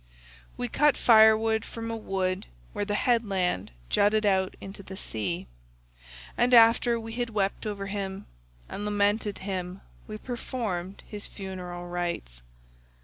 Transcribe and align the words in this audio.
We 0.57 0.67
cut 0.67 0.97
firewood 0.97 1.63
from 1.63 1.91
a 1.91 1.95
wood 1.95 2.47
where 2.73 2.85
the 2.85 2.95
headland 2.95 3.69
jutted 3.87 4.25
out 4.25 4.55
into 4.59 4.81
the 4.81 4.97
sea, 4.97 5.45
and 6.35 6.55
after 6.55 6.99
we 6.99 7.13
had 7.13 7.29
wept 7.29 7.67
over 7.67 7.85
him 7.85 8.25
and 8.67 8.83
lamented 8.83 9.37
him 9.45 9.81
we 10.07 10.17
performed 10.17 11.03
his 11.05 11.27
funeral 11.27 11.85
rites. 11.85 12.41